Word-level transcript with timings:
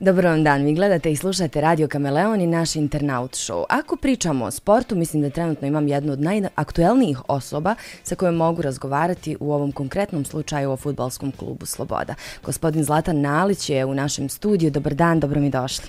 Dobro 0.00 0.28
vam 0.30 0.44
dan, 0.44 0.64
vi 0.64 0.74
gledate 0.74 1.12
i 1.12 1.16
slušate 1.16 1.60
Radio 1.60 1.88
Kameleon 1.88 2.40
i 2.40 2.46
naš 2.46 2.76
internaut 2.76 3.30
show. 3.30 3.64
Ako 3.68 3.96
pričamo 3.96 4.44
o 4.44 4.50
sportu, 4.50 4.96
mislim 4.96 5.22
da 5.22 5.30
trenutno 5.30 5.68
imam 5.68 5.88
jednu 5.88 6.12
od 6.12 6.20
najaktuelnijih 6.20 7.20
osoba 7.28 7.74
sa 8.02 8.14
kojom 8.14 8.34
mogu 8.34 8.62
razgovarati 8.62 9.36
u 9.40 9.52
ovom 9.52 9.72
konkretnom 9.72 10.24
slučaju 10.24 10.70
o 10.70 10.76
futbalskom 10.76 11.32
klubu 11.32 11.66
Sloboda. 11.66 12.14
Gospodin 12.44 12.84
Zlatan 12.84 13.20
Nalić 13.20 13.70
je 13.70 13.84
u 13.84 13.94
našem 13.94 14.28
studiju. 14.28 14.70
Dobar 14.70 14.94
dan, 14.94 15.20
dobro 15.20 15.40
mi 15.40 15.50
došli. 15.50 15.86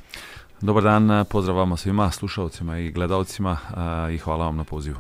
Dobar 0.62 0.84
dan, 0.84 1.26
pozdravamo 1.26 1.78
svima, 1.78 2.12
slušalcima 2.12 2.80
i 2.80 2.92
gledalcima 2.92 3.58
i 4.12 4.18
hvala 4.18 4.46
vam 4.46 4.56
na 4.58 4.64
pozivu. 4.64 4.98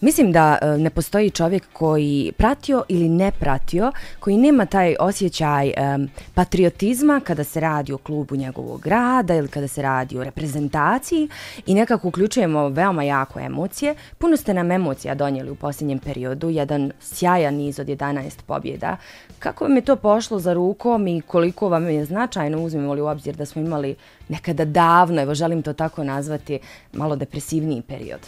Mislim 0.00 0.32
da 0.32 0.58
e, 0.62 0.66
ne 0.78 0.90
postoji 0.90 1.30
čovjek 1.30 1.64
koji 1.72 2.32
pratio 2.36 2.84
ili 2.88 3.08
ne 3.08 3.32
pratio, 3.32 3.92
koji 4.18 4.36
nema 4.36 4.66
taj 4.66 4.96
osjećaj 5.00 5.72
um, 5.76 6.08
patriotizma 6.34 7.20
kada 7.24 7.44
se 7.44 7.60
radi 7.60 7.92
o 7.92 7.98
klubu 7.98 8.36
njegovog 8.36 8.80
grada 8.80 9.34
ili 9.34 9.48
kada 9.48 9.68
se 9.68 9.82
radi 9.82 10.18
o 10.18 10.24
reprezentaciji 10.24 11.28
i 11.66 11.74
nekako 11.74 12.08
uključujemo 12.08 12.68
veoma 12.68 13.02
jako 13.02 13.40
emocije. 13.40 13.94
Puno 14.18 14.36
ste 14.36 14.54
nam 14.54 14.70
emocija 14.70 15.14
donijeli 15.14 15.50
u 15.50 15.54
posljednjem 15.54 15.98
periodu, 15.98 16.50
jedan 16.50 16.92
sjajan 17.00 17.54
niz 17.54 17.78
od 17.78 17.86
11 17.86 18.42
pobjeda. 18.46 18.96
Kako 19.38 19.64
vam 19.64 19.76
je 19.76 19.82
to 19.82 19.96
pošlo 19.96 20.38
za 20.38 20.52
rukom 20.52 21.06
i 21.06 21.20
koliko 21.20 21.68
vam 21.68 21.90
je 21.90 22.04
značajno, 22.04 22.62
uzmemo 22.62 22.94
li 22.94 23.00
u 23.00 23.06
obzir 23.06 23.36
da 23.36 23.46
smo 23.46 23.62
imali 23.62 23.96
nekada 24.28 24.64
davno, 24.64 25.22
evo 25.22 25.34
želim 25.34 25.62
to 25.62 25.72
tako 25.72 26.04
nazvati, 26.04 26.58
malo 26.92 27.16
depresivniji 27.16 27.82
period? 27.82 28.20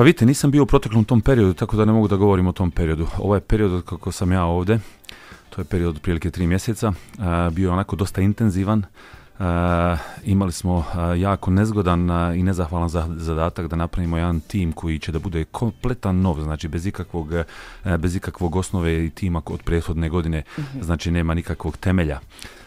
Pa 0.00 0.04
vidite, 0.04 0.26
nisam 0.26 0.50
bio 0.50 0.62
u 0.62 0.66
proteklom 0.66 1.04
tom 1.04 1.20
periodu, 1.20 1.54
tako 1.54 1.76
da 1.76 1.84
ne 1.84 1.92
mogu 1.92 2.08
da 2.08 2.16
govorim 2.16 2.46
o 2.46 2.52
tom 2.52 2.70
periodu. 2.70 3.06
Ovo 3.18 3.34
je 3.34 3.40
period 3.40 3.84
kako 3.84 4.12
sam 4.12 4.32
ja 4.32 4.44
ovde, 4.44 4.78
to 5.50 5.60
je 5.60 5.64
period 5.64 5.96
od 5.96 6.02
prilike 6.02 6.30
tri 6.30 6.46
mjeseca, 6.46 6.92
bio 7.52 7.68
je 7.68 7.72
onako 7.72 7.96
dosta 7.96 8.20
intenzivan, 8.20 8.82
imali 10.24 10.52
smo 10.52 10.84
jako 11.16 11.50
nezgodan 11.50 12.10
i 12.36 12.42
nezahvalan 12.42 12.88
zadatak 13.16 13.66
da 13.66 13.76
napravimo 13.76 14.16
jedan 14.16 14.40
tim 14.40 14.72
koji 14.72 14.98
će 14.98 15.12
da 15.12 15.18
bude 15.18 15.44
kompletan 15.44 16.20
nov, 16.20 16.40
znači 16.40 16.68
bez 16.68 16.86
ikakvog, 16.86 17.32
bez 17.98 18.16
ikakvog 18.16 18.56
osnove 18.56 19.04
i 19.06 19.10
tima 19.10 19.42
od 19.46 19.62
prethodne 19.62 20.08
godine, 20.08 20.42
mhm. 20.58 20.82
znači 20.82 21.10
nema 21.10 21.34
nikakvog 21.34 21.76
temelja. 21.76 22.20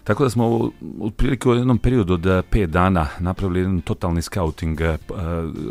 Tako 0.03 0.23
da 0.23 0.29
smo 0.29 0.47
u, 0.47 0.71
otprilike 1.01 1.49
u 1.49 1.53
jednom 1.53 1.77
periodu 1.77 2.13
od 2.13 2.25
eh, 2.25 2.41
5 2.51 2.65
dana 2.65 3.07
napravili 3.19 3.59
jedan 3.59 3.81
totalni 3.81 4.21
scouting 4.21 4.81
e, 4.81 4.97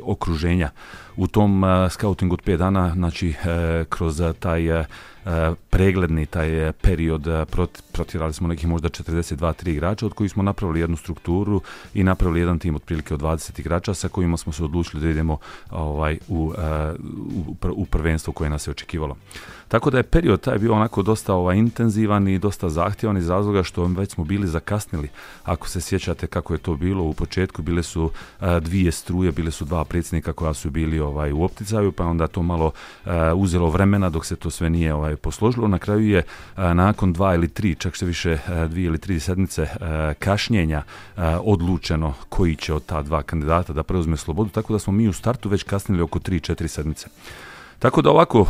okruženja. 0.02 0.70
U 1.16 1.26
tom 1.26 1.64
e, 1.64 1.90
scoutingu 1.90 2.34
od 2.34 2.42
5 2.42 2.56
dana, 2.56 2.92
znači 2.94 3.28
e, 3.28 3.84
kroz 3.88 4.22
taj 4.38 4.80
e, 4.80 4.84
pregledni 5.70 6.26
taj 6.26 6.72
period 6.72 7.46
prot, 7.50 7.82
protirali 7.92 8.32
smo 8.32 8.48
nekih 8.48 8.68
možda 8.68 8.88
42-3 8.88 9.68
igrača 9.68 10.06
od 10.06 10.14
kojih 10.14 10.32
smo 10.32 10.42
napravili 10.42 10.80
jednu 10.80 10.96
strukturu 10.96 11.60
i 11.94 12.02
napravili 12.02 12.40
jedan 12.40 12.58
tim 12.58 12.76
otprilike 12.76 13.14
od 13.14 13.20
20 13.20 13.60
igrača 13.60 13.94
sa 13.94 14.08
kojima 14.08 14.36
smo 14.36 14.52
se 14.52 14.64
odlučili 14.64 15.02
da 15.02 15.08
idemo 15.08 15.38
ovaj, 15.70 16.18
u, 16.28 16.52
u, 17.34 17.54
u 17.72 17.86
prvenstvo 17.86 18.32
koje 18.32 18.50
nas 18.50 18.66
je 18.66 18.70
očekivalo. 18.70 19.16
Tako 19.68 19.90
da 19.90 19.96
je 19.96 20.02
period 20.02 20.40
taj 20.40 20.58
bio 20.58 20.74
onako 20.74 21.02
dosta 21.02 21.34
ovaj, 21.34 21.56
intenzivan 21.56 22.28
i 22.28 22.38
dosta 22.38 22.68
zahtjevan 22.68 23.16
iz 23.16 23.28
razloga 23.28 23.62
što 23.62 23.84
već 23.84 24.10
smo 24.10 24.21
bili 24.24 24.46
zakasnili. 24.46 25.08
Ako 25.44 25.68
se 25.68 25.80
sjećate 25.80 26.26
kako 26.26 26.54
je 26.54 26.58
to 26.58 26.76
bilo 26.76 27.04
u 27.04 27.14
početku, 27.14 27.62
bile 27.62 27.82
su 27.82 28.10
a, 28.40 28.60
dvije 28.60 28.92
struje, 28.92 29.32
bile 29.32 29.50
su 29.50 29.64
dva 29.64 29.84
predsjednika 29.84 30.32
koja 30.32 30.54
su 30.54 30.70
bili 30.70 31.00
ovaj 31.00 31.32
u 31.32 31.42
opticaju, 31.42 31.92
pa 31.92 32.04
onda 32.04 32.26
to 32.26 32.42
malo 32.42 32.72
a, 33.04 33.34
uzelo 33.34 33.70
vremena 33.70 34.10
dok 34.10 34.26
se 34.26 34.36
to 34.36 34.50
sve 34.50 34.70
nije 34.70 34.94
ovaj 34.94 35.16
posložilo. 35.16 35.68
Na 35.68 35.78
kraju 35.78 36.08
je 36.08 36.22
a, 36.56 36.74
nakon 36.74 37.12
dva 37.12 37.34
ili 37.34 37.48
tri, 37.48 37.74
čak 37.74 37.94
što 37.94 38.06
više 38.06 38.38
a, 38.46 38.66
dvije 38.66 38.86
ili 38.86 38.98
tri 38.98 39.20
sedmice 39.20 39.68
a, 39.80 40.12
kašnjenja 40.18 40.82
a, 41.16 41.40
odlučeno 41.44 42.14
koji 42.28 42.56
će 42.56 42.74
od 42.74 42.86
ta 42.86 43.02
dva 43.02 43.22
kandidata 43.22 43.72
da 43.72 43.82
preuzme 43.82 44.16
slobodu, 44.16 44.50
tako 44.50 44.72
da 44.72 44.78
smo 44.78 44.92
mi 44.92 45.08
u 45.08 45.12
startu 45.12 45.48
već 45.48 45.62
kasnili 45.62 46.02
oko 46.02 46.18
3-4 46.18 46.66
sedmice. 46.66 47.08
Tako 47.82 48.02
da 48.02 48.10
ovako, 48.10 48.40
eh, 48.40 48.46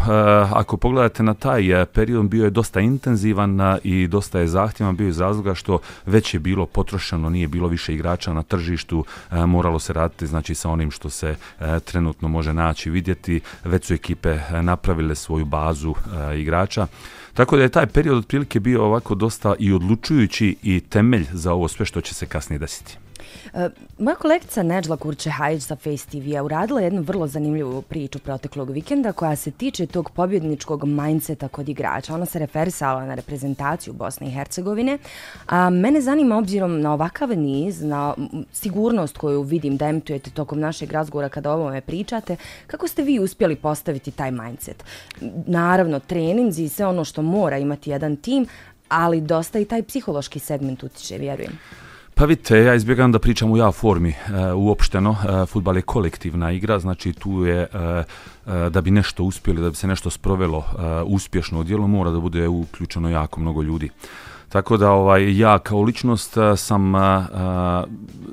ako 0.53 0.77
pogledate 0.77 1.23
na 1.23 1.35
taj 1.35 1.83
eh, 1.83 1.87
period, 1.87 2.27
bio 2.27 2.45
je 2.45 2.51
dosta 2.51 2.81
intenzivan 2.81 3.61
eh, 3.61 3.79
i 3.85 4.07
dosta 4.07 4.41
je 4.41 4.47
zahtjevan, 4.47 4.97
bio 4.97 5.09
iz 5.09 5.21
razloga 5.21 5.55
što 5.55 5.79
već 6.07 6.35
je 6.35 6.41
bilo 6.41 6.67
potrošeno, 6.67 7.31
nije 7.31 7.49
bilo 7.49 7.69
više 7.69 7.95
igrača 7.95 8.33
na 8.33 8.43
tržištu, 8.43 9.05
moralo 9.31 9.79
se 9.79 9.93
raditi 9.93 10.27
znači 10.27 10.55
sa 10.55 10.71
onim 10.71 10.91
što 10.91 11.11
se 11.11 11.37
trenutno 11.85 12.29
može 12.29 12.55
naći 12.55 12.91
vidjeti, 12.91 13.41
već 13.65 13.87
su 13.87 13.95
ekipe 13.95 14.39
napravile 14.63 15.15
svoju 15.15 15.45
bazu 15.45 15.95
igrača. 16.37 16.87
Tako 17.35 17.57
da 17.57 17.63
je 17.63 17.69
taj 17.69 17.87
period 17.87 18.19
otprilike 18.19 18.61
bio 18.61 18.85
ovako 18.85 19.15
dosta 19.15 19.55
i 19.59 19.73
odlučujući 19.73 20.57
i 20.63 20.81
temelj 20.81 21.27
za 21.33 21.53
ovo 21.53 21.69
sve 21.69 21.87
što 21.87 22.01
će 22.01 22.15
se 22.15 22.27
kasnije 22.27 22.59
desiti. 22.59 22.99
E, 23.55 23.69
moja 23.99 24.17
kolekcija 24.17 24.63
Neđla 24.63 24.97
Kurče-Hajić 24.97 25.61
sa 25.61 25.77
Face 25.77 26.07
TV-a 26.11 26.43
uradila 26.43 26.81
jednu 26.81 27.03
vrlo 27.03 27.27
zanimljivu 27.27 27.83
priču 27.83 28.19
proteklog 28.19 28.71
vikenda 28.71 29.13
koja 29.13 29.37
se 29.37 29.51
tiče 29.51 29.87
tog 29.87 30.11
pobjedničkog 30.11 30.85
mindseta 30.85 31.49
kod 31.49 31.69
igrača. 31.69 32.15
Ona 32.15 32.27
se 32.27 32.39
referisala 32.39 33.07
na 33.07 33.15
reprezentaciju 33.15 33.95
Bosne 33.95 34.27
i 34.27 34.31
Hercegovine. 34.31 34.99
A 35.47 35.71
mene 35.71 36.01
zanima 36.01 36.39
obzirom 36.39 36.81
na 36.81 36.93
ovakav 36.93 37.39
niz, 37.39 37.83
na 37.83 38.15
sigurnost 38.53 39.19
koju 39.19 39.43
vidim 39.43 39.77
da 39.77 39.89
emitujete 39.89 40.31
tokom 40.31 40.61
našeg 40.61 40.93
razgovora 40.93 41.29
kada 41.29 41.51
o 41.51 41.55
ovome 41.55 41.81
pričate, 41.81 42.37
kako 42.67 42.89
ste 42.89 43.03
vi 43.03 43.19
uspjeli 43.19 43.57
postaviti 43.57 44.11
taj 44.11 44.31
mindset? 44.31 44.85
Naravno, 45.47 45.99
treninzi 46.01 46.65
i 46.65 46.69
sve 46.69 46.87
ono 46.87 47.05
što 47.05 47.23
mora 47.23 47.59
imati 47.59 47.91
jedan 47.91 48.17
tim, 48.17 48.47
ali 48.89 49.21
dosta 49.21 49.59
i 49.59 49.65
taj 49.65 49.83
psihološki 49.83 50.39
segment 50.39 50.83
utiče, 50.83 51.19
vjerujem. 51.19 51.59
Pa 52.15 52.25
vidite, 52.25 52.59
ja 52.59 52.75
izbjegam 52.75 53.13
da 53.13 53.19
pričam 53.19 53.51
u 53.51 53.57
ja 53.57 53.73
formi 53.73 54.11
e, 54.11 54.53
uopšteno. 54.53 55.17
E, 55.43 55.47
futbal 55.47 55.77
je 55.77 55.83
kolektivna 55.83 56.53
igra, 56.53 56.79
znači 56.79 57.13
tu 57.13 57.45
je 57.45 57.61
e, 57.61 57.67
e 58.47 58.71
da 58.71 58.81
bi 58.81 58.91
nešto 58.91 59.25
uspjeli, 59.25 59.63
da 59.63 59.71
bi 59.71 59.77
se 59.77 59.87
nešto 59.87 60.11
sprovelo 60.11 60.59
e, 60.59 61.03
uspješno 61.03 61.61
u 61.61 61.65
dijelu, 61.65 61.89
mora 61.89 62.11
da 62.11 62.21
bude 62.21 62.49
uključeno 62.49 63.11
jako 63.11 63.41
mnogo 63.41 63.63
ljudi. 63.63 63.91
Tako 64.49 64.77
da 64.77 64.91
ovaj 64.91 65.39
ja 65.39 65.59
kao 65.59 65.83
ličnost 65.83 66.37
e, 66.37 66.57
sam 66.57 66.95
a, 66.95 67.27
a, 67.33 67.85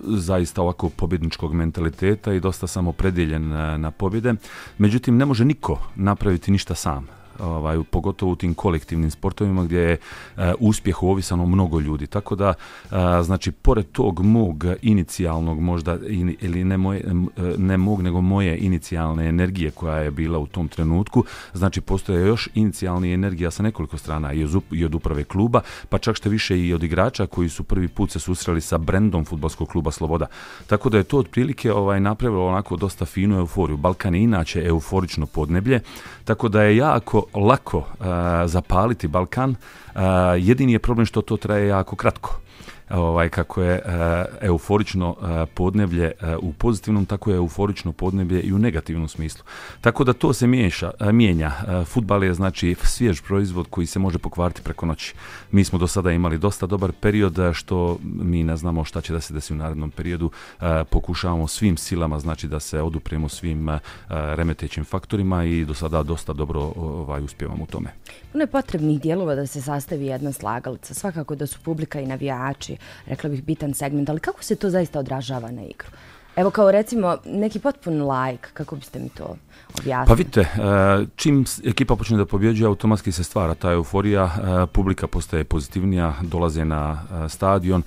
zaista 0.03 0.61
ovako 0.61 0.89
pobjedničkog 0.89 1.53
mentaliteta 1.53 2.33
i 2.33 2.39
dosta 2.39 2.67
sam 2.67 2.87
opredjeljen 2.87 3.49
na 3.81 3.91
pobjede. 3.91 4.33
Međutim, 4.77 5.17
ne 5.17 5.25
može 5.25 5.45
niko 5.45 5.79
napraviti 5.95 6.51
ništa 6.51 6.75
sam 6.75 7.18
ovaj, 7.39 7.83
pogotovo 7.91 8.31
u 8.31 8.35
tim 8.35 8.53
kolektivnim 8.53 9.11
sportovima 9.11 9.63
gdje 9.63 9.79
je 9.79 9.97
e, 10.37 10.53
uspjeh 10.59 11.03
ovisan 11.03 11.39
o 11.39 11.45
mnogo 11.45 11.79
ljudi. 11.79 12.07
Tako 12.07 12.35
da, 12.35 12.53
e, 12.91 13.23
znači, 13.23 13.51
pored 13.51 13.85
tog 13.91 14.19
mog 14.19 14.65
inicijalnog 14.81 15.59
možda, 15.59 15.97
in, 16.07 16.35
ili 16.41 16.63
ne, 16.63 16.77
moje, 16.77 16.99
e, 16.99 17.41
ne 17.57 17.77
mog, 17.77 18.01
nego 18.01 18.21
moje 18.21 18.57
inicijalne 18.57 19.27
energije 19.27 19.71
koja 19.71 19.97
je 19.97 20.11
bila 20.11 20.39
u 20.39 20.47
tom 20.47 20.67
trenutku, 20.67 21.23
znači, 21.53 21.81
postoje 21.81 22.27
još 22.27 22.49
inicijalni 22.53 23.13
energija 23.13 23.51
sa 23.51 23.63
nekoliko 23.63 23.97
strana 23.97 24.33
i 24.33 24.43
od, 24.43 24.63
i 24.71 24.85
od 24.85 24.95
uprave 24.95 25.23
kluba, 25.23 25.61
pa 25.89 25.97
čak 25.97 26.15
što 26.15 26.29
više 26.29 26.59
i 26.59 26.73
od 26.73 26.83
igrača 26.83 27.25
koji 27.25 27.49
su 27.49 27.63
prvi 27.63 27.87
put 27.87 28.11
se 28.11 28.19
susreli 28.19 28.61
sa 28.61 28.77
brendom 28.77 29.25
futbolskog 29.25 29.69
kluba 29.69 29.91
Sloboda. 29.91 30.25
Tako 30.67 30.89
da 30.89 30.97
je 30.97 31.03
to 31.03 31.17
otprilike 31.17 31.73
ovaj, 31.73 31.99
napravilo 31.99 32.47
onako 32.47 32.75
dosta 32.75 33.05
finu 33.05 33.37
euforiju. 33.37 33.77
Balkan 33.77 34.15
je 34.15 34.23
inače 34.23 34.63
euforično 34.65 35.25
podneblje, 35.25 35.79
tako 36.25 36.49
da 36.49 36.63
je 36.63 36.77
jako 36.77 37.23
lako 37.33 37.77
uh, 37.77 37.85
zapaliti 38.45 39.07
Balkan. 39.07 39.49
Uh, 39.49 40.01
jedini 40.37 40.73
je 40.73 40.79
problem 40.79 41.05
što 41.05 41.21
to 41.21 41.37
traje 41.37 41.67
jako 41.67 41.95
kratko 41.95 42.39
ovaj 42.89 43.29
kako 43.29 43.61
je 43.61 43.81
uh, 43.85 43.91
euforično 44.41 45.09
uh, 45.09 45.27
podneblje 45.53 46.11
uh, 46.21 46.49
u 46.49 46.53
pozitivnom 46.53 47.05
tako 47.05 47.31
je 47.31 47.35
euforično 47.35 47.91
podneblje 47.91 48.41
i 48.41 48.53
u 48.53 48.59
negativnom 48.59 49.07
smislu. 49.07 49.43
Tako 49.81 50.03
da 50.03 50.13
to 50.13 50.33
se 50.33 50.47
miješa, 50.47 50.91
uh, 50.99 51.11
mijenja. 51.11 51.51
Uh, 51.81 51.87
fudbal 51.87 52.23
je 52.23 52.33
znači 52.33 52.75
svjež 52.83 53.21
proizvod 53.21 53.67
koji 53.69 53.87
se 53.87 53.99
može 53.99 54.17
pokvariti 54.17 54.61
preko 54.61 54.85
noći. 54.85 55.13
Mi 55.51 55.63
smo 55.63 55.79
do 55.79 55.87
sada 55.87 56.11
imali 56.11 56.37
dosta 56.37 56.65
dobar 56.65 56.91
period 56.91 57.37
što 57.53 57.97
mi 58.03 58.43
ne 58.43 58.57
znamo 58.57 58.83
šta 58.83 59.01
će 59.01 59.13
da 59.13 59.21
se 59.21 59.33
desi 59.33 59.53
u 59.53 59.55
narednom 59.55 59.91
periodu. 59.91 60.25
Uh, 60.25 60.65
pokušavamo 60.89 61.47
svim 61.47 61.77
silama 61.77 62.19
znači 62.19 62.47
da 62.47 62.59
se 62.59 62.81
odupremo 62.81 63.29
svim 63.29 63.67
uh, 63.67 63.79
remetećim 64.09 64.85
faktorima 64.85 65.43
i 65.43 65.65
do 65.65 65.73
sada 65.73 66.03
dosta 66.03 66.33
dobro 66.33 66.73
ovaj 66.75 67.23
uspijevamo 67.23 67.63
u 67.63 67.67
tome. 67.67 67.89
Puno 68.31 68.43
je 68.43 68.47
potrebnih 68.47 69.01
dijelova 69.01 69.35
da 69.35 69.47
se 69.47 69.61
sastavi 69.61 70.05
jedna 70.05 70.31
slagalica. 70.31 70.93
Svakako 70.93 71.35
da 71.35 71.47
su 71.47 71.59
publika 71.63 71.99
i 71.99 72.05
navijači 72.05 72.78
rekla 73.05 73.29
bih, 73.29 73.43
bitan 73.43 73.73
segment, 73.73 74.09
ali 74.09 74.19
kako 74.19 74.43
se 74.43 74.55
to 74.55 74.69
zaista 74.69 74.99
odražava 74.99 75.51
na 75.51 75.61
igru? 75.61 75.87
Evo 76.35 76.49
kao 76.49 76.71
recimo 76.71 77.17
neki 77.25 77.59
potpun 77.59 78.11
like, 78.11 78.49
kako 78.53 78.75
biste 78.75 78.99
mi 78.99 79.09
to 79.09 79.35
objasnili? 79.79 80.07
Pa 80.07 80.13
vidite, 80.13 80.41
e, 80.41 81.05
čim 81.15 81.45
ekipa 81.63 81.95
počne 81.95 82.17
da 82.17 82.25
pobjeđuje, 82.25 82.67
automatski 82.67 83.11
se 83.11 83.23
stvara 83.23 83.53
ta 83.53 83.71
euforija, 83.71 84.23
e, 84.23 84.65
publika 84.65 85.07
postaje 85.07 85.43
pozitivnija, 85.43 86.13
dolaze 86.21 86.65
na 86.65 87.01
e, 87.25 87.29
stadion, 87.29 87.83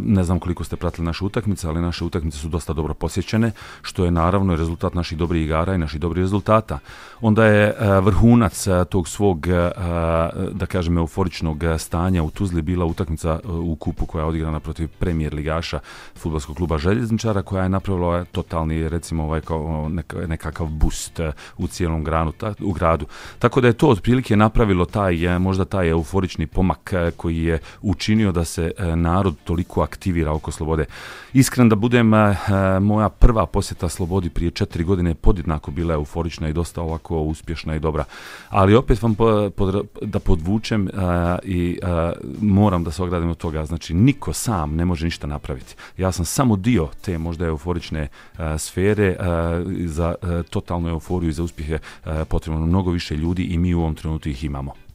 ne 0.00 0.24
znam 0.24 0.38
koliko 0.38 0.64
ste 0.64 0.76
pratili 0.76 1.06
naše 1.06 1.24
utakmice, 1.24 1.68
ali 1.68 1.80
naše 1.80 2.04
utakmice 2.04 2.38
su 2.38 2.48
dosta 2.48 2.72
dobro 2.72 2.94
posjećene, 2.94 3.52
što 3.82 4.04
je 4.04 4.10
naravno 4.10 4.56
rezultat 4.56 4.94
naših 4.94 5.18
dobrih 5.18 5.44
igara 5.44 5.74
i 5.74 5.78
naših 5.78 6.00
dobrih 6.00 6.22
rezultata. 6.22 6.78
Onda 7.20 7.46
je 7.46 7.74
vrhunac 8.00 8.66
tog 8.88 9.08
svog, 9.08 9.46
da 10.52 10.66
kažem, 10.68 10.98
euforičnog 10.98 11.64
stanja 11.78 12.22
u 12.22 12.30
Tuzli 12.30 12.62
bila 12.62 12.84
utakmica 12.84 13.40
u 13.44 13.76
kupu 13.76 14.06
koja 14.06 14.22
je 14.22 14.28
odigrana 14.28 14.60
protiv 14.60 14.88
premijer 14.98 15.34
ligaša 15.34 15.80
futbolskog 16.16 16.56
kluba 16.56 16.78
Željezničara, 16.78 17.42
koja 17.42 17.62
je 17.62 17.68
napravila 17.68 18.06
ovaj 18.06 18.24
totalni, 18.24 18.88
recimo, 18.88 19.24
ovaj, 19.24 19.40
kao 19.40 19.90
nekakav 20.26 20.66
boost 21.06 21.20
eh, 21.20 21.32
u 21.56 21.66
cijelom 21.66 22.04
granu, 22.04 22.32
ta, 22.32 22.54
u 22.60 22.72
gradu. 22.72 23.06
Tako 23.38 23.60
da 23.60 23.68
je 23.68 23.72
to 23.72 23.88
otprilike 23.88 24.36
napravilo 24.36 24.84
taj, 24.84 25.26
eh, 25.26 25.38
možda 25.38 25.64
taj 25.64 25.88
euforični 25.88 26.46
pomak 26.46 26.92
eh, 26.92 27.10
koji 27.16 27.42
je 27.42 27.58
učinio 27.82 28.32
da 28.32 28.44
se 28.44 28.72
narod 28.96 29.34
toliko 29.44 29.82
aktivira 29.82 30.32
oko 30.32 30.50
slobode. 30.50 30.84
Iskren 31.32 31.68
da 31.68 31.76
budem, 31.76 32.12
moja 32.80 33.08
prva 33.08 33.46
posjeta 33.46 33.88
slobodi 33.88 34.30
prije 34.30 34.50
četiri 34.50 34.84
godine 34.84 35.14
podjednako 35.14 35.70
bila 35.70 35.94
euforična 35.94 36.48
i 36.48 36.52
dosta 36.52 36.82
ovako 36.82 37.20
uspješna 37.20 37.76
i 37.76 37.78
dobra. 37.78 38.04
Ali 38.48 38.74
opet 38.74 39.02
vam 39.02 39.16
da 40.02 40.18
podvučem 40.18 40.88
i 41.42 41.78
moram 42.40 42.84
da 42.84 42.90
se 42.90 43.02
ogradim 43.02 43.30
od 43.30 43.36
toga, 43.36 43.66
znači 43.66 43.94
niko 43.94 44.32
sam 44.32 44.74
ne 44.74 44.84
može 44.84 45.04
ništa 45.04 45.26
napraviti. 45.26 45.74
Ja 45.98 46.12
sam 46.12 46.24
samo 46.24 46.56
dio 46.56 46.88
te 47.00 47.18
možda 47.18 47.46
euforične 47.46 48.08
sfere 48.58 49.16
za 49.84 50.14
totalno 50.50 50.95
euforiju 50.96 51.30
i 51.30 51.32
za 51.32 51.42
uspjehe 51.42 51.74
e, 51.74 52.24
potrebno 52.24 52.66
mnogo 52.66 52.90
više 52.90 53.16
ljudi 53.16 53.42
i 53.42 53.58
mi 53.58 53.74
u 53.74 53.80
ovom 53.80 53.94
trenutku 53.94 54.28
ih 54.28 54.44
imamo. 54.44 54.85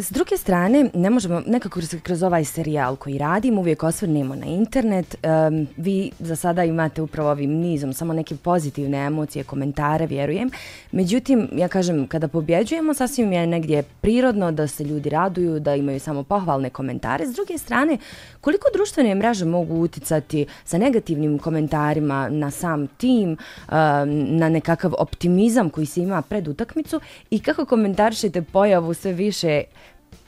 S 0.00 0.10
druge 0.10 0.36
strane, 0.36 0.90
ne 0.94 1.10
možemo 1.10 1.42
nekako 1.46 1.80
kroz 2.02 2.22
ovaj 2.22 2.44
serijal 2.44 2.96
koji 2.96 3.18
radim, 3.18 3.58
uvijek 3.58 3.82
osvrnemo 3.82 4.34
na 4.34 4.46
internet. 4.46 5.16
Um, 5.48 5.66
vi 5.76 6.10
za 6.18 6.36
sada 6.36 6.64
imate 6.64 7.02
upravo 7.02 7.30
ovim 7.30 7.50
nizom 7.50 7.92
samo 7.92 8.12
neke 8.12 8.36
pozitivne 8.36 8.98
emocije, 8.98 9.44
komentare, 9.44 10.06
vjerujem. 10.06 10.50
Međutim, 10.92 11.48
ja 11.52 11.68
kažem, 11.68 12.06
kada 12.06 12.28
pobjeđujemo, 12.28 12.94
sasvim 12.94 13.32
je 13.32 13.46
negdje 13.46 13.82
prirodno 14.00 14.52
da 14.52 14.66
se 14.66 14.84
ljudi 14.84 15.08
raduju, 15.08 15.60
da 15.60 15.74
imaju 15.74 16.00
samo 16.00 16.22
pohvalne 16.22 16.70
komentare. 16.70 17.26
S 17.26 17.34
druge 17.34 17.58
strane, 17.58 17.98
koliko 18.40 18.68
društvene 18.74 19.14
mreže 19.14 19.44
mogu 19.44 19.74
uticati 19.80 20.46
sa 20.64 20.78
negativnim 20.78 21.38
komentarima 21.38 22.28
na 22.28 22.50
sam 22.50 22.86
tim, 22.86 23.30
um, 23.30 23.36
na 24.36 24.48
nekakav 24.48 24.92
optimizam 24.98 25.70
koji 25.70 25.86
se 25.86 26.00
ima 26.00 26.22
pred 26.22 26.48
utakmicu 26.48 27.00
i 27.30 27.38
kako 27.38 27.64
komentarišete 27.64 28.42
pojavu 28.42 28.94
sve 28.94 29.12
više 29.12 29.62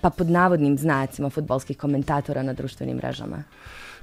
pa 0.02 0.10
pod 0.10 0.30
navodnim 0.30 0.78
znacima 0.78 1.30
futbalskih 1.30 1.76
komentatora 1.76 2.42
na 2.42 2.52
društvenim 2.52 2.96
mrežama? 2.96 3.42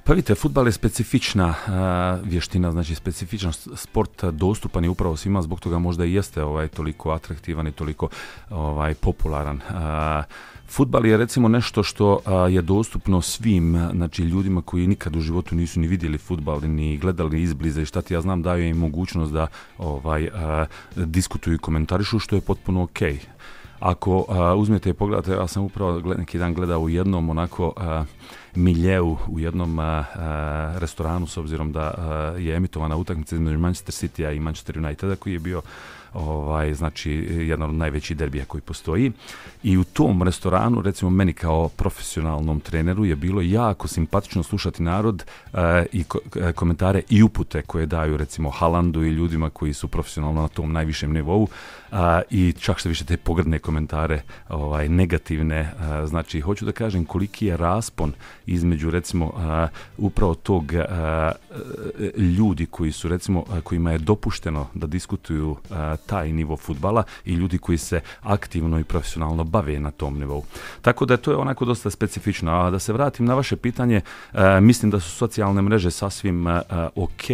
Pa 0.04 0.12
vidite, 0.12 0.34
futbal 0.34 0.66
je 0.66 0.72
specifična 0.72 1.48
uh, 1.48 2.28
vještina, 2.28 2.72
znači 2.72 2.94
specifičan 2.94 3.52
sport 3.52 4.24
dostupan 4.24 4.84
je 4.84 4.90
upravo 4.90 5.16
svima, 5.16 5.42
zbog 5.42 5.60
toga 5.60 5.78
možda 5.78 6.04
i 6.04 6.14
jeste 6.14 6.42
ovaj 6.42 6.68
toliko 6.68 7.10
atraktivan 7.10 7.66
i 7.66 7.72
toliko 7.72 8.08
ovaj 8.50 8.94
popularan. 8.94 9.56
Uh, 9.56 10.24
Futbal 10.70 11.06
je 11.06 11.16
recimo 11.16 11.48
nešto 11.48 11.82
što 11.82 12.20
a, 12.24 12.34
je 12.48 12.62
dostupno 12.62 13.22
svim 13.22 13.88
znači 13.92 14.22
ljudima 14.22 14.62
koji 14.62 14.86
nikad 14.86 15.16
u 15.16 15.20
životu 15.20 15.54
nisu 15.54 15.80
ni 15.80 15.86
vidjeli 15.86 16.18
futbal 16.18 16.60
ni 16.62 16.98
gledali 16.98 17.42
izbliza 17.42 17.82
i 17.82 17.86
šta 17.86 18.02
ti 18.02 18.14
ja 18.14 18.20
znam 18.20 18.42
daju 18.42 18.66
im 18.66 18.76
mogućnost 18.76 19.32
da 19.32 19.46
ovaj 19.78 20.28
a, 20.34 20.66
diskutuju 20.96 21.54
i 21.54 21.58
komentarišu 21.58 22.18
što 22.18 22.36
je 22.36 22.40
potpuno 22.40 22.82
okej. 22.82 23.14
Okay. 23.14 23.40
Ako 23.80 24.24
a, 24.28 24.54
uzmete 24.54 24.90
i 24.90 24.92
pogledate, 24.92 25.32
ja 25.32 25.46
sam 25.46 25.64
upravo 25.64 26.00
gled, 26.00 26.18
neki 26.18 26.38
dan 26.38 26.54
gledao 26.54 26.80
u 26.80 26.88
jednom 26.88 27.30
onako 27.30 27.72
a, 27.76 28.04
miljeu, 28.54 29.16
u 29.28 29.40
jednom 29.40 29.78
a, 29.78 29.82
a, 29.82 30.74
restoranu, 30.78 31.26
s 31.26 31.36
obzirom 31.36 31.72
da 31.72 31.80
a, 31.80 32.34
je 32.38 32.56
emitovana 32.56 32.96
utakmica 32.96 33.36
između 33.36 33.58
Manchester 33.58 33.94
City-a 33.94 34.32
i 34.32 34.40
Manchester 34.40 34.78
Uniteda, 34.78 35.16
koji 35.16 35.32
je 35.32 35.38
bio 35.38 35.62
ovaj 36.14 36.74
znači 36.74 37.10
jedan 37.30 37.70
od 37.70 37.74
najvećih 37.74 38.16
derbija 38.16 38.44
koji 38.44 38.60
postoji. 38.60 39.12
I 39.62 39.78
u 39.78 39.84
tom 39.84 40.22
restoranu 40.22 40.82
recimo 40.82 41.10
meni 41.10 41.32
kao 41.32 41.68
profesionalnom 41.68 42.60
treneru 42.60 43.04
je 43.04 43.16
bilo 43.16 43.40
jako 43.40 43.88
simpatično 43.88 44.42
slušati 44.42 44.82
narod 44.82 45.24
e, 45.52 45.86
i 45.92 46.04
ko 46.04 46.18
e, 46.36 46.52
komentare 46.52 47.02
i 47.08 47.22
upute 47.22 47.62
koje 47.62 47.86
daju 47.86 48.16
recimo 48.16 48.50
Halandu 48.50 49.04
i 49.04 49.10
ljudima 49.10 49.50
koji 49.50 49.74
su 49.74 49.88
profesionalno 49.88 50.42
na 50.42 50.48
tom 50.48 50.72
najvišem 50.72 51.12
nivou 51.12 51.48
a, 51.92 52.20
i 52.30 52.52
čak 52.52 52.78
što 52.78 52.88
više 52.88 53.04
te 53.04 53.16
pogrdne 53.16 53.58
komentare 53.58 54.22
ovaj 54.48 54.88
negativne 54.88 55.72
a, 55.80 56.06
znači 56.06 56.40
hoću 56.40 56.64
da 56.64 56.72
kažem 56.72 57.04
koliki 57.04 57.46
je 57.46 57.56
raspon 57.56 58.12
između 58.46 58.90
recimo 58.90 59.32
upravo 59.98 60.34
tog 60.34 60.72
ljudi 62.38 62.66
koji 62.66 62.92
su 62.92 63.08
recimo 63.08 63.44
kojima 63.64 63.92
je 63.92 63.98
dopušteno 63.98 64.66
da 64.74 64.86
diskutuju 64.86 65.56
taj 66.06 66.32
nivo 66.32 66.56
futbala 66.56 67.02
i 67.24 67.34
ljudi 67.34 67.58
koji 67.58 67.78
se 67.78 68.00
aktivno 68.22 68.78
i 68.78 68.84
profesionalno 68.84 69.44
bave 69.44 69.80
na 69.80 69.90
tom 69.90 70.18
nivou. 70.18 70.44
Tako 70.82 71.06
da 71.06 71.16
to 71.16 71.30
je 71.30 71.36
onako 71.36 71.64
dosta 71.64 71.90
specifično. 71.90 72.52
A 72.52 72.70
da 72.70 72.78
se 72.78 72.92
vratim 72.92 73.26
na 73.26 73.34
vaše 73.34 73.56
pitanje, 73.56 74.00
mislim 74.60 74.90
da 74.90 75.00
su 75.00 75.10
socijalne 75.10 75.62
mreže 75.62 75.90
sasvim 75.90 76.48
e, 76.48 76.60
ok 76.94 77.30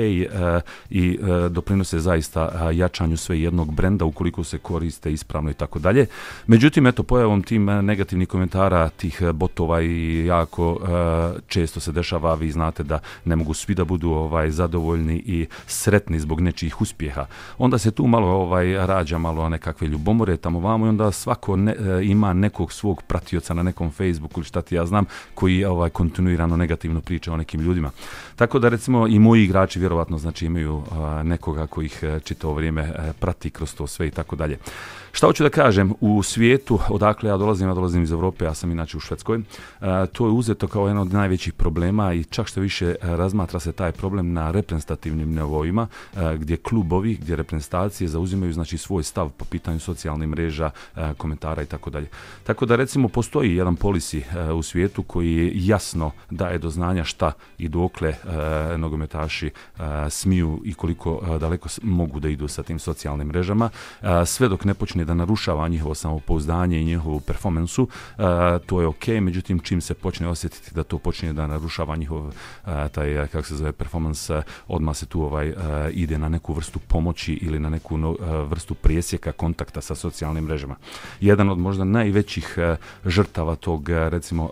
i 0.90 1.18
doprinose 1.50 1.98
zaista 1.98 2.70
jačanju 2.72 3.16
sve 3.16 3.40
jednog 3.40 3.74
brenda 3.74 4.04
ukoliko 4.04 4.44
se 4.44 4.58
koriste 4.58 5.12
ispravno 5.12 5.50
i 5.50 5.54
tako 5.54 5.78
dalje. 5.78 6.06
Međutim, 6.46 6.86
eto, 6.86 7.02
pojavom 7.02 7.42
tim 7.42 7.64
negativnih 7.64 8.28
komentara 8.28 8.88
tih 8.88 9.22
botova 9.32 9.82
i 9.82 10.24
jako 10.26 10.78
često 11.46 11.80
se 11.80 11.92
dešava, 11.92 12.34
vi 12.34 12.50
znate 12.50 12.82
da 12.82 12.98
ne 13.24 13.36
mogu 13.36 13.54
svi 13.54 13.74
da 13.74 13.84
budu 13.84 14.10
ovaj 14.10 14.50
zadovoljni 14.50 15.22
i 15.26 15.46
sretni 15.66 16.20
zbog 16.20 16.40
nečijih 16.40 16.80
uspjeha. 16.80 17.26
Onda 17.58 17.78
se 17.78 17.90
tu 17.90 18.06
malo 18.06 18.28
ovaj 18.28 18.86
rađa 18.86 19.18
malo 19.18 19.48
nekakve 19.48 19.88
ljubomore 19.88 20.36
tamo 20.36 20.60
vamo 20.60 20.86
i 20.86 20.88
onda 20.88 21.12
svako 21.12 21.56
ne, 21.56 21.72
e, 21.72 22.04
ima 22.04 22.32
nekog 22.32 22.72
svog 22.72 23.02
pratioca 23.02 23.54
na 23.54 23.62
nekom 23.62 23.90
Facebooku 23.90 24.40
ili 24.40 24.44
šta 24.44 24.62
ti 24.62 24.74
ja 24.74 24.86
znam 24.86 25.04
koji 25.34 25.64
ovaj 25.64 25.90
kontinuirano 25.90 26.56
negativno 26.56 27.00
priča 27.00 27.32
o 27.32 27.36
nekim 27.36 27.60
ljudima. 27.60 27.90
Tako 28.36 28.58
da 28.58 28.68
recimo 28.68 29.06
i 29.06 29.18
moji 29.18 29.44
igrači 29.44 29.80
vjerovatno 29.80 30.18
znači 30.18 30.46
imaju 30.46 30.82
a, 30.92 31.22
nekoga 31.22 31.66
koji 31.66 31.86
ih 31.86 31.98
e, 32.02 32.20
čito 32.24 32.52
vrijeme 32.52 32.82
a, 32.82 33.12
prati 33.20 33.50
kroz 33.50 33.74
to 33.74 33.86
sve 33.86 34.06
i 34.06 34.10
tako 34.10 34.36
dalje. 34.36 34.58
Šta 35.16 35.26
hoću 35.26 35.42
da 35.42 35.48
kažem, 35.48 35.92
u 36.00 36.22
svijetu, 36.22 36.78
odakle 36.88 37.30
ja 37.30 37.36
dolazim, 37.36 37.68
ja 37.68 37.74
dolazim 37.74 38.02
iz 38.02 38.12
Evrope, 38.12 38.44
ja 38.44 38.54
sam 38.54 38.70
inače 38.70 38.96
u 38.96 39.00
Švedskoj, 39.00 39.40
to 40.12 40.26
je 40.26 40.32
uzeto 40.32 40.68
kao 40.68 40.85
jedan 40.86 41.02
od 41.02 41.12
najvećih 41.12 41.52
problema 41.52 42.14
i 42.14 42.24
čak 42.24 42.46
što 42.46 42.60
više 42.60 42.86
e, 42.86 42.96
razmatra 43.16 43.60
se 43.60 43.72
taj 43.72 43.92
problem 43.92 44.32
na 44.32 44.50
reprezentativnim 44.50 45.34
nivoima, 45.34 45.86
e, 46.16 46.36
gdje 46.36 46.56
klubovi, 46.56 47.14
gdje 47.14 47.36
reprezentacije 47.36 48.08
zauzimaju 48.08 48.52
znači 48.52 48.78
svoj 48.78 49.02
stav 49.02 49.30
po 49.30 49.44
pitanju 49.44 49.80
socijalnih 49.80 50.28
mreža, 50.28 50.70
e, 50.96 51.14
komentara 51.16 51.62
i 51.62 51.66
tako 51.66 51.90
dalje. 51.90 52.08
Tako 52.44 52.66
da 52.66 52.76
recimo 52.76 53.08
postoji 53.08 53.56
jedan 53.56 53.76
polisi 53.76 54.22
u 54.54 54.62
svijetu 54.62 55.02
koji 55.02 55.52
jasno 55.54 56.10
daje 56.30 56.58
do 56.58 56.70
znanja 56.70 57.04
šta 57.04 57.32
i 57.58 57.68
dokle 57.68 58.14
nogometaši 58.76 59.50
smiju 60.10 60.60
i 60.64 60.74
koliko 60.74 61.38
daleko 61.40 61.68
mogu 61.82 62.20
da 62.20 62.28
idu 62.28 62.48
sa 62.48 62.62
tim 62.62 62.78
socijalnim 62.78 63.28
mrežama, 63.28 63.70
sve 64.26 64.48
dok 64.48 64.64
ne 64.64 64.74
počne 64.74 65.04
da 65.04 65.14
narušava 65.14 65.68
njihovo 65.68 65.94
samopouzdanje 65.94 66.80
i 66.80 66.84
njihovu 66.84 67.20
performansu, 67.20 67.88
to 68.66 68.80
je 68.80 68.86
ok, 68.86 69.08
međutim 69.20 69.60
čim 69.60 69.80
se 69.80 69.94
počne 69.94 70.28
osjetiti 70.28 70.74
da 70.76 70.84
to 70.84 70.98
počne 70.98 71.32
da 71.32 71.46
narušava 71.46 71.96
njihov 71.96 72.28
e, 72.28 72.32
taj, 72.88 73.24
e, 73.24 73.26
kako 73.26 73.48
se 73.48 73.56
zove, 73.56 73.72
performance, 73.72 74.34
e, 74.34 74.42
odmah 74.68 74.96
se 74.96 75.06
tu 75.06 75.22
ovaj 75.22 75.54
ide 75.92 76.18
na 76.18 76.28
neku 76.28 76.52
vrstu 76.52 76.78
pomoći 76.78 77.32
ili 77.34 77.58
na 77.58 77.70
neku 77.70 77.96
vrstu 78.48 78.74
prijesjeka 78.74 79.32
kontakta 79.32 79.80
sa 79.80 79.94
socijalnim 79.94 80.44
mrežama. 80.44 80.76
Jedan 81.20 81.50
od 81.50 81.58
možda 81.58 81.84
najvećih 81.84 82.58
žrtava 83.04 83.56
tog, 83.56 83.88
recimo, 83.88 84.50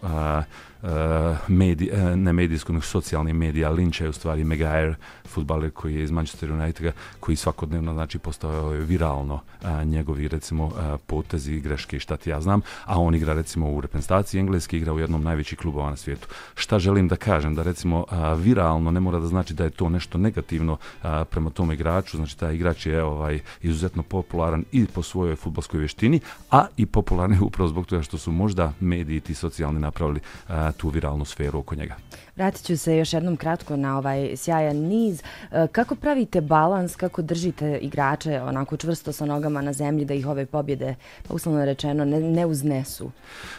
uh, 0.85 1.37
medij, 1.49 1.91
uh, 1.93 2.17
ne 2.17 2.33
medijskog, 2.33 2.85
socijalnih 2.85 3.35
medija, 3.35 3.73
Lynch 3.73 4.03
je 4.03 4.09
u 4.09 4.13
stvari 4.13 4.45
Megair, 4.45 4.95
futbaler 5.35 5.71
koji 5.71 5.95
je 5.95 6.03
iz 6.03 6.11
Manchester 6.11 6.53
Uniteda, 6.53 6.93
koji 7.21 7.37
svakodnevno 7.37 7.93
znači 7.93 8.19
postao 8.19 8.73
je 8.73 8.81
viralno 8.81 9.41
a, 9.63 9.85
njegovi 9.85 10.29
recimo 10.29 10.71
a, 10.77 10.97
potezi 11.07 11.61
greške 11.61 11.97
i 11.97 12.01
šta 12.01 12.17
ti 12.17 12.31
ja 12.31 12.41
znam, 12.41 12.61
a 12.85 13.01
on 13.01 13.15
igra 13.15 13.35
recimo 13.35 13.71
u 13.71 13.81
reprezentaciji 13.81 14.41
engleski, 14.41 14.77
igra 14.77 14.93
u 14.93 14.99
jednom 14.99 15.23
najvećih 15.23 15.59
klubova 15.59 15.91
na 15.91 15.97
svijetu. 15.97 16.29
Šta 16.55 16.79
želim 16.79 17.09
da 17.09 17.17
kažem? 17.17 17.55
Da 17.55 17.63
recimo 17.63 18.05
a, 18.11 18.33
viralno 18.35 18.91
ne 18.91 19.01
mora 19.01 19.19
da 19.19 19.27
znači 19.27 19.55
da 19.55 19.65
je 19.65 19.71
to 19.71 19.89
nešto 19.89 20.19
negativno 20.19 20.77
a, 21.03 21.25
prema 21.25 21.51
tom 21.51 21.73
igraču, 21.73 22.17
znači 22.17 22.39
taj 22.39 22.55
igrač 22.55 22.87
je 22.87 23.03
ovaj 23.03 23.41
izuzetno 23.63 24.03
popularan 24.03 24.65
i 24.73 24.87
po 24.87 25.03
svojoj 25.03 25.37
futbolskoj 25.37 25.79
vještini, 25.79 26.21
a 26.51 26.67
i 26.77 26.87
popularan 26.87 27.33
je 27.39 27.41
upravo 27.41 27.69
zbog 27.69 27.87
toga 27.87 28.03
što 28.03 28.19
su 28.19 28.33
možda 28.33 28.73
mediji 28.81 29.21
ti 29.21 29.35
socijalni 29.35 29.81
napravili 29.81 30.21
a, 30.49 30.73
tu 30.77 30.89
viralnu 30.89 31.25
sferu 31.25 31.59
oko 31.59 31.75
njega. 31.75 31.97
Vratit 32.37 32.67
ću 32.67 32.77
se 32.77 32.97
još 32.97 33.13
jednom 33.13 33.37
kratko 33.37 33.77
na 33.77 33.99
ovaj 33.99 34.37
sjajan 34.37 34.77
niz. 34.77 35.23
E, 35.53 35.67
kako 35.73 35.95
pravite 35.95 36.41
balans, 36.41 36.97
kako 36.97 37.23
držite 37.23 37.79
igrače 37.83 38.41
onako 38.41 38.77
čvrsto 38.77 39.13
sa 39.13 39.27
nogama 39.27 39.63
na 39.63 39.73
zemlji 39.73 40.05
da 40.05 40.15
ih 40.15 40.27
ove 40.27 40.47
pobjede, 40.47 40.95
pa 41.29 41.35
uslovno 41.35 41.65
rečeno, 41.65 42.05
ne, 42.05 42.21
ne 42.21 42.47
uznesu? 42.47 43.11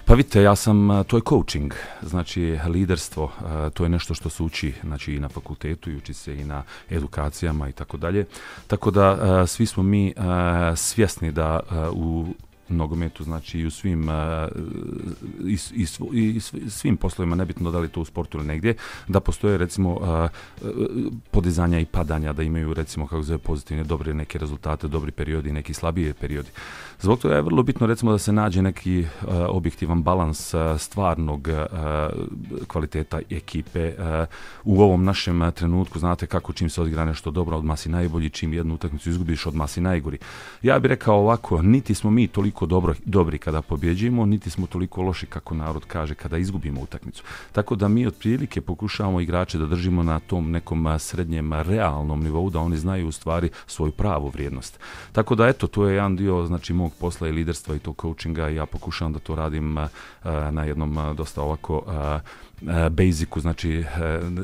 Pa 0.05 0.13
vidite, 0.13 0.41
ja 0.41 0.55
sam, 0.55 1.03
to 1.07 1.17
je 1.17 1.21
coaching, 1.29 1.73
znači 2.01 2.59
liderstvo, 2.67 3.31
to 3.73 3.83
je 3.83 3.89
nešto 3.89 4.13
što 4.13 4.29
se 4.29 4.43
uči 4.43 4.73
znači, 4.83 5.13
i 5.13 5.19
na 5.19 5.29
fakultetu 5.29 5.91
i 5.91 5.95
uči 5.95 6.13
se 6.13 6.35
i 6.35 6.43
na 6.43 6.63
edukacijama 6.89 7.69
i 7.69 7.71
tako 7.71 7.97
dalje. 7.97 8.25
Tako 8.67 8.91
da 8.91 9.47
svi 9.47 9.65
smo 9.65 9.83
mi 9.83 10.13
svjesni 10.75 11.31
da 11.31 11.59
u 11.91 12.25
nogometu, 12.69 13.23
znači 13.23 13.59
i 13.59 13.65
u 13.65 13.71
svim, 13.71 14.09
e, 14.09 14.47
i, 15.45 15.57
i, 15.73 15.85
i, 16.13 16.35
i 16.35 16.69
svim 16.69 16.97
poslovima, 16.97 17.35
nebitno 17.35 17.71
da 17.71 17.79
li 17.79 17.89
to 17.89 18.01
u 18.01 18.05
sportu 18.05 18.37
ili 18.37 18.47
negdje, 18.47 18.75
da 19.07 19.19
postoje 19.19 19.57
recimo 19.57 19.99
e, 20.01 20.27
e, 20.65 20.69
podizanja 21.31 21.79
i 21.79 21.85
padanja, 21.85 22.33
da 22.33 22.43
imaju 22.43 22.73
recimo 22.73 23.07
kako 23.07 23.23
zove 23.23 23.37
pozitivne, 23.37 23.83
dobre 23.83 24.13
neke 24.13 24.37
rezultate, 24.37 24.87
dobri 24.87 25.11
periodi, 25.11 25.53
neki 25.53 25.73
slabije 25.73 26.13
periodi. 26.13 26.49
Zbog 27.01 27.19
toga 27.19 27.35
je 27.35 27.41
vrlo 27.41 27.63
bitno 27.63 27.87
recimo 27.87 28.11
da 28.11 28.17
se 28.17 28.31
nađe 28.31 28.61
neki 28.61 29.05
objektivan 29.49 30.03
balans 30.03 30.53
stvarnog 30.77 31.47
kvaliteta 32.67 33.19
ekipe 33.29 33.93
u 34.63 34.81
ovom 34.81 35.03
našem 35.03 35.51
trenutku, 35.51 35.99
znate 35.99 36.27
kako 36.27 36.53
čim 36.53 36.69
se 36.69 36.81
odigra 36.81 37.05
nešto 37.05 37.31
dobro, 37.31 37.57
odmah 37.57 37.79
si 37.79 37.89
najbolji, 37.89 38.29
čim 38.29 38.53
jednu 38.53 38.73
utakmicu 38.73 39.09
izgubiš, 39.09 39.45
odmah 39.45 39.69
si 39.69 39.81
najgori. 39.81 40.17
Ja 40.61 40.79
bih 40.79 40.89
rekao 40.89 41.15
ovako, 41.15 41.61
niti 41.61 41.95
smo 41.95 42.11
mi 42.11 42.27
toliko 42.27 42.54
toliko 42.55 42.65
dobro, 42.65 42.93
dobri 43.05 43.37
kada 43.37 43.61
pobjeđujemo, 43.61 44.25
niti 44.25 44.49
smo 44.49 44.67
toliko 44.67 45.01
loši 45.01 45.25
kako 45.25 45.55
narod 45.55 45.85
kaže 45.85 46.15
kada 46.15 46.37
izgubimo 46.37 46.81
utakmicu. 46.81 47.23
Tako 47.51 47.75
da 47.75 47.87
mi 47.87 48.07
otprilike 48.07 48.61
pokušavamo 48.61 49.21
igrače 49.21 49.57
da 49.57 49.65
držimo 49.65 50.03
na 50.03 50.19
tom 50.19 50.51
nekom 50.51 50.99
srednjem 50.99 51.53
realnom 51.53 52.23
nivou, 52.23 52.49
da 52.49 52.59
oni 52.59 52.77
znaju 52.77 53.07
u 53.07 53.11
stvari 53.11 53.49
svoju 53.67 53.91
pravu 53.91 54.29
vrijednost. 54.29 54.79
Tako 55.11 55.35
da 55.35 55.47
eto, 55.47 55.67
to 55.67 55.87
je 55.87 55.95
jedan 55.95 56.15
dio 56.15 56.45
znači 56.45 56.73
mog 56.73 56.93
posla 56.99 57.27
i 57.27 57.31
liderstva 57.31 57.75
i 57.75 57.79
to 57.79 57.93
coachinga 58.01 58.49
i 58.49 58.55
ja 58.55 58.65
pokušavam 58.65 59.13
da 59.13 59.19
to 59.19 59.35
radim 59.35 59.77
na 60.51 60.63
jednom 60.63 61.15
dosta 61.15 61.41
ovako 61.41 61.83
E, 61.87 62.54
E, 62.67 62.89
basicu, 62.89 63.39
znači 63.39 63.71
e, 63.71 63.85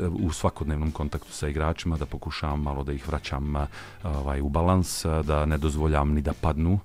u 0.10 0.32
svakodnevnom 0.32 0.92
kontaktu 0.92 1.32
sa 1.32 1.48
igračima, 1.48 1.98
da 1.98 2.06
pokušavam 2.06 2.62
malo 2.62 2.84
da 2.84 2.94
ih 2.94 3.08
vraćam 3.08 3.56
e, 3.56 3.68
ovaj, 4.04 4.42
u 4.42 4.50
balans, 4.50 5.06
da 5.24 5.46
ne 5.46 5.58
dozvoljam 5.58 6.14
ni 6.14 6.22
da 6.22 6.34
padnu, 6.34 6.80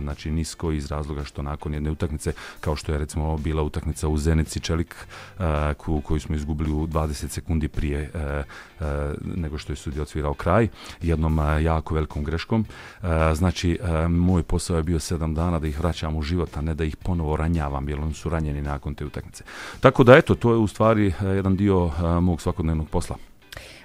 znači 0.00 0.30
nisko 0.30 0.72
iz 0.72 0.90
razloga 0.90 1.24
što 1.24 1.42
nakon 1.42 1.74
jedne 1.74 1.90
utakmice, 1.90 2.32
kao 2.60 2.76
što 2.76 2.92
je 2.92 2.98
recimo 2.98 3.36
bila 3.36 3.62
utakmica 3.62 4.08
u 4.08 4.18
Zenici 4.18 4.60
Čelik, 4.60 4.94
koju 6.02 6.20
smo 6.20 6.36
izgubili 6.36 6.72
u 6.72 6.86
20 6.86 7.28
sekundi 7.28 7.68
prije 7.68 8.10
nego 9.20 9.58
što 9.58 9.72
je 9.72 9.76
sudi 9.76 10.00
odsvirao 10.00 10.34
kraj, 10.34 10.68
jednom 11.02 11.38
jako 11.60 11.94
velikom 11.94 12.24
greškom. 12.24 12.66
Znači, 13.34 13.78
moj 14.08 14.42
posao 14.42 14.76
je 14.76 14.82
bio 14.82 15.00
sedam 15.00 15.34
dana 15.34 15.58
da 15.58 15.66
ih 15.66 15.80
vraćam 15.80 16.16
u 16.16 16.22
život, 16.22 16.56
a 16.56 16.60
ne 16.60 16.74
da 16.74 16.84
ih 16.84 16.96
ponovo 16.96 17.36
ranjavam, 17.36 17.88
jer 17.88 18.00
oni 18.00 18.14
su 18.14 18.28
ranjeni 18.28 18.62
nakon 18.62 18.94
te 18.94 19.04
utakmice. 19.04 19.44
Tako 19.80 20.04
da, 20.04 20.16
eto, 20.16 20.34
to 20.34 20.52
je 20.52 20.56
u 20.56 20.66
stvari 20.66 20.79
stvari 20.80 21.06
eh, 21.06 21.26
jedan 21.36 21.56
dio 21.56 21.86
eh, 21.86 22.20
mog 22.20 22.40
svakodnevnog 22.40 22.88
posla. 22.88 23.16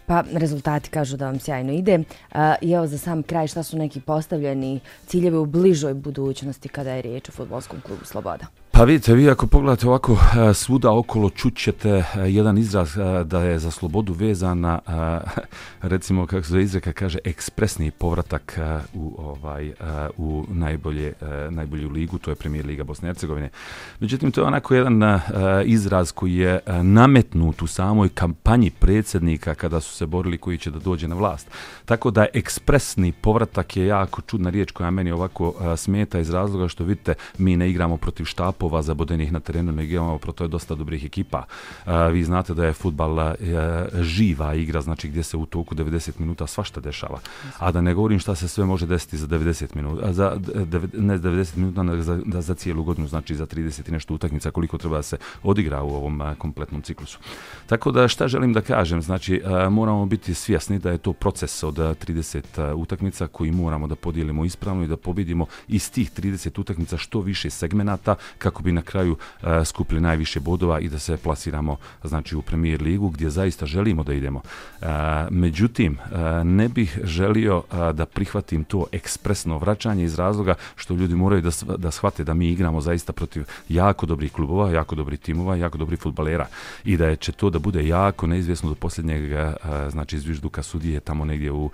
Pa 0.06 0.24
rezultati 0.34 0.90
kažu 0.90 1.18
da 1.18 1.26
vam 1.26 1.40
sjajno 1.40 1.74
ide. 1.74 1.94
Eh, 1.94 2.56
I 2.62 2.72
evo 2.72 2.88
za 2.88 2.98
sam 2.98 3.24
kraj 3.24 3.48
šta 3.48 3.64
su 3.64 3.78
neki 3.78 4.02
postavljeni 4.02 4.80
ciljevi 5.06 5.38
u 5.38 5.46
bližoj 5.46 5.94
budućnosti 5.94 6.70
kada 6.70 6.92
je 6.92 7.02
riječ 7.02 7.30
o 7.30 7.32
futbolskom 7.32 7.82
klubu 7.82 8.06
Sloboda? 8.06 8.46
Pa 8.78 8.84
vidite, 8.84 9.14
vi 9.14 9.30
ako 9.30 9.48
pogledate 9.48 9.88
ovako 9.88 10.14
eh, 10.14 10.54
svuda 10.54 10.92
okolo 10.92 11.30
čućete 11.30 11.90
eh, 11.90 12.06
jedan 12.28 12.58
izraz 12.58 12.98
eh, 12.98 13.24
da 13.24 13.44
je 13.44 13.60
za 13.60 13.72
slobodu 13.72 14.14
vezana 14.14 14.80
recimo 15.82 16.26
kako 16.26 16.48
se 16.48 16.62
izreka 16.62 16.94
kaže 16.94 17.20
ekspresni 17.24 17.92
povratak 17.92 18.60
u 18.94 19.16
ovaj 19.18 19.74
u 20.18 20.46
najbolje 20.50 21.14
najbolju 21.50 21.90
ligu, 21.90 22.18
to 22.18 22.32
je 22.32 22.36
Premijer 22.36 22.66
Liga 22.66 22.84
Bosne 22.84 23.08
i 23.08 23.10
Hercegovine. 23.10 23.50
Međutim 24.00 24.32
to 24.32 24.42
je 24.42 24.48
onako 24.48 24.76
jedan 24.76 25.20
izraz 25.66 26.12
koji 26.12 26.36
je 26.36 26.60
nametnut 26.82 27.62
u 27.62 27.68
samoj 27.68 28.10
kampanji 28.10 28.70
predsjednika 28.70 29.56
kada 29.56 29.82
su 29.82 29.94
se 29.94 30.06
borili 30.06 30.38
koji 30.38 30.58
će 30.58 30.72
da 30.72 30.80
dođe 30.80 31.08
na 31.08 31.16
vlast. 31.16 31.48
Tako 31.86 32.12
da 32.12 32.26
ekspresni 32.34 33.12
povratak 33.12 33.78
je 33.78 33.88
jako 33.88 34.22
čudna 34.22 34.50
riječ 34.50 34.72
koja 34.72 34.92
meni 34.92 35.12
ovako 35.12 35.54
smeta 35.78 36.20
iz 36.20 36.30
razloga 36.30 36.68
što 36.68 36.84
vidite 36.84 37.14
mi 37.38 37.58
ne 37.58 37.70
igramo 37.70 37.98
protiv 37.98 38.26
štapa 38.26 38.65
topova 38.66 38.82
zabodenih 38.82 39.32
na 39.32 39.40
terenu, 39.40 39.72
nego 39.72 39.94
imamo 39.94 40.18
proto 40.18 40.44
je 40.44 40.48
dosta 40.48 40.76
dobrih 40.76 41.06
ekipa. 41.06 41.46
A, 41.86 42.08
vi 42.08 42.24
znate 42.24 42.54
da 42.54 42.66
je 42.66 42.74
futbal 42.74 43.20
a, 43.20 43.36
živa 44.02 44.54
igra, 44.54 44.82
znači 44.82 45.08
gdje 45.08 45.24
se 45.24 45.38
u 45.38 45.46
toku 45.46 45.76
90 45.76 46.20
minuta 46.20 46.48
svašta 46.48 46.82
dešava. 46.82 47.20
A 47.60 47.72
da 47.72 47.82
ne 47.82 47.94
govorim 47.94 48.20
šta 48.20 48.36
se 48.36 48.48
sve 48.48 48.66
može 48.66 48.86
desiti 48.86 49.18
za 49.18 49.28
90 49.28 49.76
minuta, 49.76 50.14
za, 50.14 50.38
ne 50.94 51.20
90 51.20 51.58
minuta, 51.58 51.84
nego 51.84 52.02
za, 52.02 52.20
da, 52.26 52.42
za 52.42 52.56
cijelu 52.56 52.84
godinu, 52.84 53.08
znači 53.08 53.36
za 53.36 53.46
30 53.46 53.90
i 53.90 53.92
nešto 53.92 54.14
utakmica, 54.14 54.52
koliko 54.52 54.78
treba 54.78 54.98
da 54.98 55.04
se 55.04 55.18
odigra 55.44 55.84
u 55.84 55.96
ovom 55.96 56.22
a, 56.22 56.36
kompletnom 56.36 56.82
ciklusu. 56.82 57.20
Tako 57.66 57.92
da 57.92 58.08
šta 58.08 58.28
želim 58.28 58.54
da 58.54 58.62
kažem, 58.62 59.02
znači 59.02 59.42
a, 59.46 59.70
moramo 59.70 60.06
biti 60.06 60.34
svjesni 60.34 60.80
da 60.80 60.92
je 60.92 60.98
to 60.98 61.14
proces 61.14 61.64
od 61.64 61.78
30 61.78 62.74
utakmica 62.74 63.28
koji 63.28 63.52
moramo 63.52 63.88
da 63.88 63.96
podijelimo 63.96 64.46
ispravno 64.46 64.84
i 64.84 64.88
da 64.88 64.98
pobedimo 64.98 65.46
iz 65.68 65.92
tih 65.92 66.12
30 66.12 66.60
utakmica 66.60 66.98
što 66.98 67.22
više 67.22 67.50
segmenata 67.50 68.16
kako 68.38 68.55
kako 68.56 68.64
bi 68.64 68.72
na 68.72 68.82
kraju 68.82 69.18
uh, 69.42 69.48
skupili 69.66 70.02
najviše 70.02 70.40
bodova 70.40 70.80
i 70.80 70.90
da 70.90 71.00
se 71.00 71.18
plasiramo 71.18 71.78
znači 72.04 72.36
u 72.36 72.42
Premier 72.42 72.82
ligu 72.82 73.10
gdje 73.10 73.30
zaista 73.30 73.66
želimo 73.66 74.04
da 74.04 74.14
idemo. 74.14 74.42
E, 74.82 74.88
međutim, 75.30 75.98
e, 75.98 76.44
ne 76.44 76.70
bih 76.70 77.00
želio 77.04 77.64
da 77.94 78.06
prihvatim 78.06 78.64
to 78.64 78.86
ekspresno 78.92 79.58
vraćanje 79.58 80.04
iz 80.04 80.16
razloga 80.16 80.56
što 80.76 80.94
ljudi 80.94 81.16
moraju 81.16 81.42
da, 81.42 81.78
da 81.78 81.92
shvate 81.92 82.24
da 82.24 82.34
mi 82.34 82.50
igramo 82.50 82.82
zaista 82.82 83.14
protiv 83.14 83.44
jako 83.70 84.06
dobrih 84.06 84.32
klubova, 84.32 84.72
jako 84.72 84.96
dobrih 84.96 85.20
timova, 85.20 85.56
jako 85.56 85.78
dobrih 85.78 86.00
futbalera 86.00 86.48
i 86.86 86.98
da 86.98 87.16
će 87.16 87.32
to 87.32 87.50
da 87.50 87.60
bude 87.60 87.88
jako 87.88 88.28
neizvjesno 88.28 88.70
do 88.70 88.76
posljednjeg 88.76 89.24
znači 89.90 90.16
izvižduka 90.16 90.64
sudije 90.64 91.00
tamo 91.00 91.26
negdje 91.26 91.52
u 91.52 91.70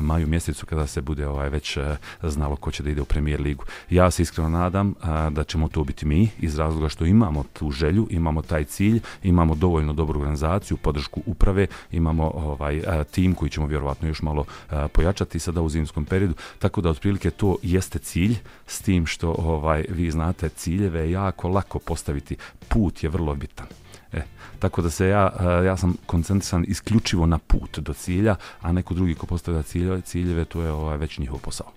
maju 0.00 0.26
mjesecu 0.26 0.66
kada 0.66 0.86
se 0.86 1.00
bude 1.00 1.26
ovaj 1.26 1.48
već 1.48 1.78
znalo 2.22 2.56
ko 2.56 2.70
će 2.70 2.82
da 2.82 2.90
ide 2.90 3.00
u 3.00 3.04
Premier 3.04 3.40
ligu. 3.40 3.64
Ja 3.90 4.10
se 4.10 4.22
iskreno 4.22 4.48
nadam 4.48 4.94
da 5.30 5.44
ćemo 5.44 5.68
to 5.68 5.84
biti 5.84 6.06
mi 6.06 6.25
iz 6.38 6.58
razloga 6.58 6.88
što 6.88 7.04
imamo 7.04 7.44
tu 7.52 7.70
želju, 7.70 8.06
imamo 8.10 8.42
taj 8.42 8.64
cilj, 8.64 9.00
imamo 9.22 9.54
dovoljno 9.54 9.92
dobru 9.92 10.20
organizaciju, 10.20 10.76
podršku 10.76 11.22
uprave, 11.26 11.66
imamo 11.92 12.30
ovaj 12.34 12.82
tim 13.10 13.34
koji 13.34 13.50
ćemo 13.50 13.66
vjerovatno 13.66 14.08
još 14.08 14.22
malo 14.22 14.44
pojačati 14.92 15.38
sada 15.38 15.62
u 15.62 15.68
zimskom 15.68 16.04
periodu, 16.04 16.34
tako 16.58 16.80
da 16.80 16.90
otprilike 16.90 17.30
to 17.30 17.56
jeste 17.62 17.98
cilj 17.98 18.36
s 18.66 18.80
tim 18.80 19.06
što 19.06 19.30
ovaj 19.38 19.84
vi 19.88 20.10
znate 20.10 20.48
ciljeve 20.48 21.00
je 21.00 21.10
jako 21.10 21.48
lako 21.48 21.78
postaviti, 21.78 22.36
put 22.68 23.02
je 23.02 23.08
vrlo 23.08 23.34
bitan. 23.34 23.66
E, 24.12 24.22
tako 24.58 24.82
da 24.82 24.90
se 24.90 25.08
ja, 25.08 25.32
ja 25.64 25.76
sam 25.76 25.94
koncentrisan 26.06 26.64
isključivo 26.68 27.26
na 27.26 27.38
put 27.38 27.78
do 27.78 27.92
cilja, 27.92 28.36
a 28.60 28.72
neko 28.72 28.94
drugi 28.94 29.14
ko 29.14 29.26
postavlja 29.26 29.62
ciljeve, 29.62 30.00
ciljeve 30.00 30.44
to 30.44 30.62
je 30.62 30.70
ovaj, 30.70 30.96
već 30.96 31.18
njihov 31.18 31.38
posao. 31.38 31.72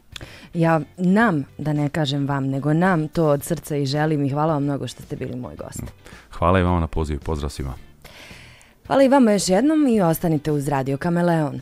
Ja 0.53 0.81
nam, 0.97 1.45
da 1.57 1.73
ne 1.73 1.89
kažem 1.89 2.27
vam, 2.27 2.47
nego 2.47 2.73
nam 2.73 3.07
to 3.07 3.27
od 3.27 3.43
srca 3.43 3.75
i 3.75 3.85
želim 3.85 4.25
i 4.25 4.29
hvala 4.29 4.53
vam 4.53 4.63
mnogo 4.63 4.87
što 4.87 5.03
ste 5.03 5.15
bili 5.15 5.35
moj 5.35 5.55
gost. 5.55 5.83
Hvala 6.31 6.59
i 6.59 6.63
vama 6.63 6.79
na 6.79 6.87
pozivu, 6.87 7.19
pozdrav 7.19 7.49
svima. 7.49 7.73
Hvala 8.87 9.03
i 9.03 9.07
vama 9.07 9.31
još 9.31 9.49
jednom 9.49 9.87
i 9.87 10.01
ostanite 10.01 10.51
uz 10.51 10.67
Radio 10.67 10.97
Kameleon. 10.97 11.61